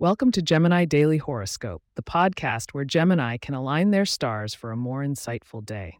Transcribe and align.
Welcome 0.00 0.30
to 0.30 0.42
Gemini 0.42 0.84
Daily 0.84 1.18
Horoscope, 1.18 1.82
the 1.96 2.04
podcast 2.04 2.70
where 2.70 2.84
Gemini 2.84 3.36
can 3.36 3.56
align 3.56 3.90
their 3.90 4.06
stars 4.06 4.54
for 4.54 4.70
a 4.70 4.76
more 4.76 5.02
insightful 5.02 5.66
day. 5.66 5.98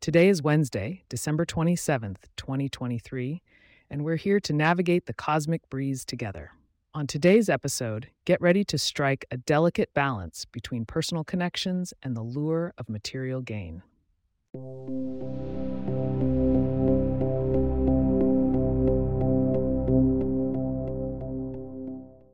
Today 0.00 0.28
is 0.28 0.40
Wednesday, 0.40 1.02
December 1.08 1.44
27th, 1.44 2.18
2023, 2.36 3.42
and 3.90 4.04
we're 4.04 4.14
here 4.14 4.38
to 4.38 4.52
navigate 4.52 5.06
the 5.06 5.12
cosmic 5.12 5.68
breeze 5.68 6.04
together. 6.04 6.52
On 6.94 7.08
today's 7.08 7.48
episode, 7.48 8.10
get 8.24 8.40
ready 8.40 8.62
to 8.62 8.78
strike 8.78 9.24
a 9.32 9.36
delicate 9.36 9.92
balance 9.94 10.44
between 10.44 10.84
personal 10.84 11.24
connections 11.24 11.92
and 12.04 12.16
the 12.16 12.22
lure 12.22 12.72
of 12.78 12.88
material 12.88 13.40
gain. 13.40 13.82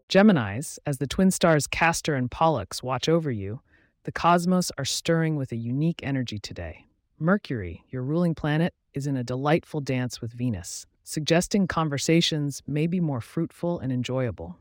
Geminis, 0.08 0.78
as 0.86 0.98
the 0.98 1.06
twin 1.08 1.32
stars 1.32 1.66
Castor 1.66 2.14
and 2.14 2.30
Pollux 2.30 2.80
watch 2.80 3.08
over 3.08 3.28
you, 3.28 3.60
the 4.04 4.12
cosmos 4.12 4.70
are 4.78 4.84
stirring 4.84 5.34
with 5.34 5.50
a 5.50 5.56
unique 5.56 6.00
energy 6.04 6.38
today. 6.38 6.86
Mercury, 7.18 7.82
your 7.88 8.02
ruling 8.02 8.32
planet, 8.32 8.72
is 8.94 9.08
in 9.08 9.16
a 9.16 9.24
delightful 9.24 9.80
dance 9.80 10.20
with 10.20 10.32
Venus, 10.32 10.86
suggesting 11.02 11.66
conversations 11.66 12.62
may 12.68 12.86
be 12.86 13.00
more 13.00 13.20
fruitful 13.20 13.80
and 13.80 13.90
enjoyable. 13.90 14.56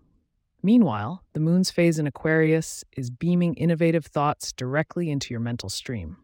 Meanwhile, 0.63 1.23
the 1.33 1.39
moon's 1.39 1.69
phase 1.69 1.99
in 1.99 2.07
Aquarius 2.07 2.83
is 2.97 3.11
beaming 3.11 3.53
innovative 3.53 4.07
thoughts 4.07 4.51
directly 4.51 5.11
into 5.11 5.31
your 5.31 5.41
mental 5.41 5.69
stream. 5.69 6.17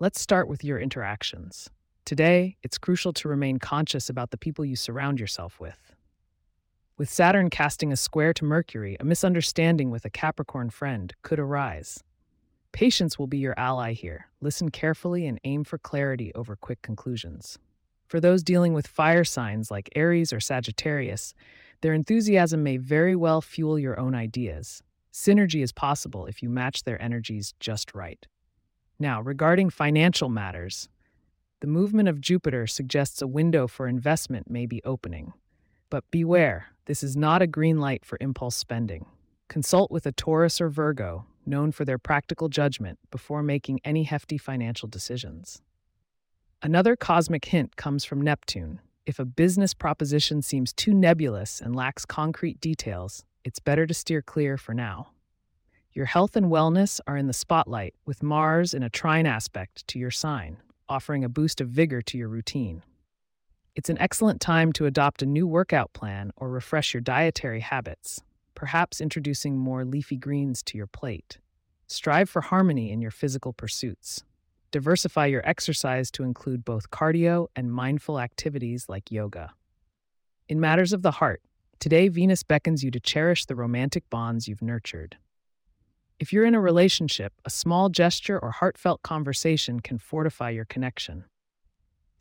Let's 0.00 0.20
start 0.20 0.48
with 0.48 0.64
your 0.64 0.80
interactions. 0.80 1.70
Today, 2.04 2.56
it's 2.64 2.76
crucial 2.76 3.12
to 3.12 3.28
remain 3.28 3.60
conscious 3.60 4.10
about 4.10 4.32
the 4.32 4.36
people 4.36 4.64
you 4.64 4.74
surround 4.74 5.20
yourself 5.20 5.60
with. 5.60 5.89
With 7.00 7.08
Saturn 7.08 7.48
casting 7.48 7.94
a 7.94 7.96
square 7.96 8.34
to 8.34 8.44
Mercury, 8.44 8.98
a 9.00 9.04
misunderstanding 9.04 9.90
with 9.90 10.04
a 10.04 10.10
Capricorn 10.10 10.68
friend 10.68 11.14
could 11.22 11.38
arise. 11.38 12.04
Patience 12.72 13.18
will 13.18 13.26
be 13.26 13.38
your 13.38 13.58
ally 13.58 13.94
here. 13.94 14.26
Listen 14.42 14.70
carefully 14.70 15.26
and 15.26 15.40
aim 15.44 15.64
for 15.64 15.78
clarity 15.78 16.30
over 16.34 16.56
quick 16.56 16.82
conclusions. 16.82 17.58
For 18.06 18.20
those 18.20 18.42
dealing 18.42 18.74
with 18.74 18.86
fire 18.86 19.24
signs 19.24 19.70
like 19.70 19.88
Aries 19.96 20.30
or 20.30 20.40
Sagittarius, 20.40 21.32
their 21.80 21.94
enthusiasm 21.94 22.62
may 22.62 22.76
very 22.76 23.16
well 23.16 23.40
fuel 23.40 23.78
your 23.78 23.98
own 23.98 24.14
ideas. 24.14 24.82
Synergy 25.10 25.62
is 25.62 25.72
possible 25.72 26.26
if 26.26 26.42
you 26.42 26.50
match 26.50 26.84
their 26.84 27.00
energies 27.00 27.54
just 27.60 27.94
right. 27.94 28.26
Now, 28.98 29.22
regarding 29.22 29.70
financial 29.70 30.28
matters, 30.28 30.90
the 31.60 31.66
movement 31.66 32.10
of 32.10 32.20
Jupiter 32.20 32.66
suggests 32.66 33.22
a 33.22 33.26
window 33.26 33.66
for 33.66 33.88
investment 33.88 34.50
may 34.50 34.66
be 34.66 34.82
opening. 34.84 35.32
But 35.90 36.08
beware, 36.12 36.68
this 36.86 37.02
is 37.02 37.16
not 37.16 37.42
a 37.42 37.48
green 37.48 37.80
light 37.80 38.04
for 38.04 38.16
impulse 38.20 38.54
spending. 38.54 39.06
Consult 39.48 39.90
with 39.90 40.06
a 40.06 40.12
Taurus 40.12 40.60
or 40.60 40.68
Virgo, 40.68 41.26
known 41.44 41.72
for 41.72 41.84
their 41.84 41.98
practical 41.98 42.48
judgment, 42.48 43.00
before 43.10 43.42
making 43.42 43.80
any 43.84 44.04
hefty 44.04 44.38
financial 44.38 44.88
decisions. 44.88 45.60
Another 46.62 46.94
cosmic 46.94 47.46
hint 47.46 47.74
comes 47.74 48.04
from 48.04 48.20
Neptune. 48.20 48.80
If 49.04 49.18
a 49.18 49.24
business 49.24 49.74
proposition 49.74 50.42
seems 50.42 50.72
too 50.72 50.94
nebulous 50.94 51.60
and 51.60 51.74
lacks 51.74 52.04
concrete 52.04 52.60
details, 52.60 53.24
it's 53.44 53.58
better 53.58 53.86
to 53.86 53.94
steer 53.94 54.22
clear 54.22 54.56
for 54.56 54.74
now. 54.74 55.08
Your 55.92 56.06
health 56.06 56.36
and 56.36 56.46
wellness 56.46 57.00
are 57.08 57.16
in 57.16 57.26
the 57.26 57.32
spotlight, 57.32 57.94
with 58.06 58.22
Mars 58.22 58.74
in 58.74 58.84
a 58.84 58.90
trine 58.90 59.26
aspect 59.26 59.88
to 59.88 59.98
your 59.98 60.12
sign, 60.12 60.58
offering 60.88 61.24
a 61.24 61.28
boost 61.28 61.60
of 61.60 61.68
vigor 61.68 62.00
to 62.02 62.16
your 62.16 62.28
routine. 62.28 62.84
It's 63.76 63.88
an 63.88 63.98
excellent 63.98 64.40
time 64.40 64.72
to 64.74 64.86
adopt 64.86 65.22
a 65.22 65.26
new 65.26 65.46
workout 65.46 65.92
plan 65.92 66.32
or 66.36 66.50
refresh 66.50 66.92
your 66.92 67.00
dietary 67.00 67.60
habits, 67.60 68.20
perhaps 68.56 69.00
introducing 69.00 69.56
more 69.56 69.84
leafy 69.84 70.16
greens 70.16 70.60
to 70.64 70.76
your 70.76 70.88
plate. 70.88 71.38
Strive 71.86 72.28
for 72.28 72.42
harmony 72.42 72.90
in 72.90 73.00
your 73.00 73.12
physical 73.12 73.52
pursuits. 73.52 74.24
Diversify 74.72 75.26
your 75.26 75.48
exercise 75.48 76.10
to 76.12 76.24
include 76.24 76.64
both 76.64 76.90
cardio 76.90 77.46
and 77.54 77.72
mindful 77.72 78.18
activities 78.18 78.86
like 78.88 79.12
yoga. 79.12 79.52
In 80.48 80.58
matters 80.58 80.92
of 80.92 81.02
the 81.02 81.12
heart, 81.12 81.40
today 81.78 82.08
Venus 82.08 82.42
beckons 82.42 82.82
you 82.82 82.90
to 82.90 83.00
cherish 83.00 83.46
the 83.46 83.56
romantic 83.56 84.08
bonds 84.10 84.48
you've 84.48 84.62
nurtured. 84.62 85.16
If 86.18 86.32
you're 86.32 86.44
in 86.44 86.56
a 86.56 86.60
relationship, 86.60 87.32
a 87.44 87.50
small 87.50 87.88
gesture 87.88 88.38
or 88.38 88.50
heartfelt 88.50 89.02
conversation 89.02 89.78
can 89.78 89.98
fortify 89.98 90.50
your 90.50 90.64
connection. 90.64 91.24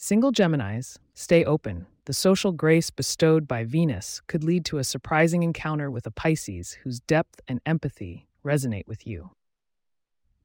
Single 0.02 0.32
Geminis, 0.32 0.98
stay 1.14 1.44
open. 1.44 1.86
The 2.06 2.14
social 2.14 2.54
grace 2.54 2.90
bestowed 2.90 3.50
by 3.50 3.66
Venus 3.66 4.22
could 4.28 4.46
lead 4.46 4.64
to 4.66 4.78
a 4.78 4.84
surprising 4.86 5.44
encounter 5.44 5.92
with 5.92 6.08
a 6.08 6.12
Pisces 6.12 6.78
whose 6.84 7.02
depth 7.02 7.42
and 7.50 7.60
empathy 7.66 8.26
resonate 8.42 8.88
with 8.88 9.06
you. 9.06 9.32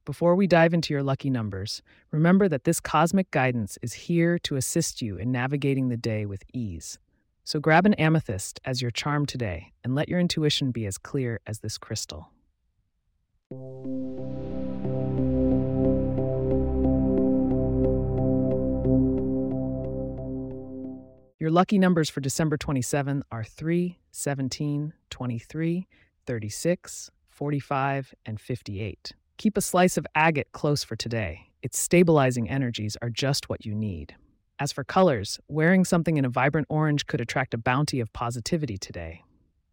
Before 0.03 0.35
we 0.35 0.45
dive 0.45 0.73
into 0.73 0.93
your 0.93 1.03
lucky 1.03 1.29
numbers, 1.29 1.81
remember 2.11 2.49
that 2.49 2.65
this 2.65 2.81
cosmic 2.81 3.31
guidance 3.31 3.77
is 3.81 3.93
here 3.93 4.37
to 4.39 4.57
assist 4.57 5.01
you 5.01 5.15
in 5.15 5.31
navigating 5.31 5.87
the 5.87 5.95
day 5.95 6.25
with 6.25 6.43
ease. 6.51 6.99
So 7.45 7.61
grab 7.61 7.85
an 7.85 7.93
amethyst 7.93 8.59
as 8.65 8.81
your 8.81 8.91
charm 8.91 9.25
today 9.25 9.71
and 9.85 9.95
let 9.95 10.09
your 10.09 10.19
intuition 10.19 10.71
be 10.71 10.85
as 10.85 10.97
clear 10.97 11.39
as 11.47 11.59
this 11.59 11.77
crystal. 11.77 12.29
Your 21.37 21.51
lucky 21.51 21.77
numbers 21.77 22.09
for 22.09 22.21
December 22.21 22.55
27 22.55 23.21
are 23.29 23.43
3, 23.43 23.99
17, 24.11 24.93
23, 25.09 25.87
36, 26.25 27.11
45, 27.27 28.13
and 28.25 28.39
58. 28.39 29.13
Keep 29.35 29.57
a 29.57 29.61
slice 29.61 29.97
of 29.97 30.07
agate 30.15 30.47
close 30.53 30.85
for 30.85 30.95
today. 30.95 31.49
Its 31.61 31.77
stabilizing 31.77 32.49
energies 32.49 32.95
are 33.01 33.09
just 33.09 33.49
what 33.49 33.65
you 33.65 33.75
need. 33.75 34.15
As 34.59 34.71
for 34.71 34.85
colors, 34.85 35.37
wearing 35.49 35.83
something 35.83 36.15
in 36.15 36.23
a 36.23 36.29
vibrant 36.29 36.67
orange 36.69 37.05
could 37.05 37.19
attract 37.19 37.53
a 37.53 37.57
bounty 37.57 37.99
of 37.99 38.13
positivity 38.13 38.77
today. 38.77 39.21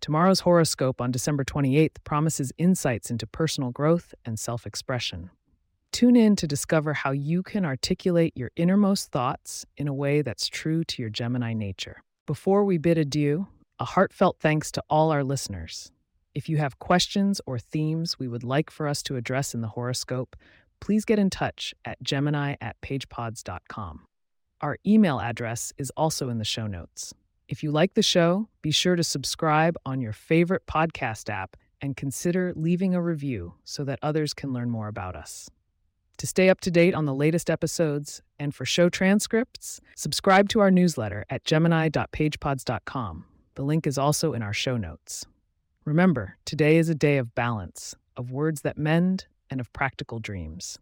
Tomorrow's 0.00 0.40
horoscope 0.40 1.00
on 1.00 1.12
December 1.12 1.44
28th 1.44 2.02
promises 2.02 2.50
insights 2.58 3.08
into 3.08 3.24
personal 3.24 3.70
growth 3.70 4.14
and 4.24 4.36
self 4.36 4.66
expression. 4.66 5.30
Tune 5.92 6.16
in 6.16 6.36
to 6.36 6.46
discover 6.46 6.94
how 6.94 7.10
you 7.10 7.42
can 7.42 7.66
articulate 7.66 8.32
your 8.34 8.50
innermost 8.56 9.12
thoughts 9.12 9.66
in 9.76 9.88
a 9.88 9.94
way 9.94 10.22
that's 10.22 10.48
true 10.48 10.84
to 10.84 11.02
your 11.02 11.10
Gemini 11.10 11.52
nature. 11.52 12.02
Before 12.26 12.64
we 12.64 12.78
bid 12.78 12.96
adieu, 12.96 13.46
a 13.78 13.84
heartfelt 13.84 14.38
thanks 14.40 14.72
to 14.72 14.82
all 14.88 15.10
our 15.10 15.22
listeners. 15.22 15.92
If 16.34 16.48
you 16.48 16.56
have 16.56 16.78
questions 16.78 17.42
or 17.46 17.58
themes 17.58 18.18
we 18.18 18.26
would 18.26 18.42
like 18.42 18.70
for 18.70 18.88
us 18.88 19.02
to 19.02 19.16
address 19.16 19.52
in 19.52 19.60
the 19.60 19.68
horoscope, 19.68 20.34
please 20.80 21.04
get 21.04 21.18
in 21.18 21.28
touch 21.28 21.74
at 21.84 22.02
gemini 22.02 22.54
at 22.62 22.80
pagepods.com. 22.80 24.06
Our 24.62 24.78
email 24.86 25.20
address 25.20 25.74
is 25.76 25.90
also 25.94 26.30
in 26.30 26.38
the 26.38 26.44
show 26.44 26.66
notes. 26.66 27.12
If 27.48 27.62
you 27.62 27.70
like 27.70 27.92
the 27.92 28.02
show, 28.02 28.48
be 28.62 28.70
sure 28.70 28.96
to 28.96 29.04
subscribe 29.04 29.76
on 29.84 30.00
your 30.00 30.14
favorite 30.14 30.64
podcast 30.66 31.28
app 31.28 31.54
and 31.82 31.98
consider 31.98 32.54
leaving 32.56 32.94
a 32.94 33.02
review 33.02 33.54
so 33.64 33.84
that 33.84 33.98
others 34.00 34.32
can 34.32 34.54
learn 34.54 34.70
more 34.70 34.88
about 34.88 35.16
us. 35.16 35.50
To 36.22 36.26
stay 36.28 36.48
up 36.48 36.60
to 36.60 36.70
date 36.70 36.94
on 36.94 37.04
the 37.04 37.16
latest 37.16 37.50
episodes 37.50 38.22
and 38.38 38.54
for 38.54 38.64
show 38.64 38.88
transcripts, 38.88 39.80
subscribe 39.96 40.48
to 40.50 40.60
our 40.60 40.70
newsletter 40.70 41.24
at 41.28 41.44
gemini.pagepods.com. 41.44 43.24
The 43.56 43.64
link 43.64 43.88
is 43.88 43.98
also 43.98 44.32
in 44.32 44.40
our 44.40 44.52
show 44.52 44.76
notes. 44.76 45.26
Remember, 45.84 46.36
today 46.44 46.76
is 46.76 46.88
a 46.88 46.94
day 46.94 47.18
of 47.18 47.34
balance, 47.34 47.96
of 48.16 48.30
words 48.30 48.60
that 48.60 48.78
mend, 48.78 49.26
and 49.50 49.60
of 49.60 49.72
practical 49.72 50.20
dreams. 50.20 50.78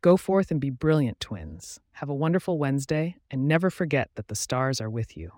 Go 0.00 0.16
forth 0.16 0.50
and 0.50 0.62
be 0.62 0.70
brilliant, 0.70 1.20
twins. 1.20 1.78
Have 1.92 2.08
a 2.08 2.14
wonderful 2.14 2.56
Wednesday, 2.56 3.16
and 3.30 3.46
never 3.46 3.68
forget 3.68 4.08
that 4.14 4.28
the 4.28 4.34
stars 4.34 4.80
are 4.80 4.88
with 4.88 5.14
you. 5.14 5.30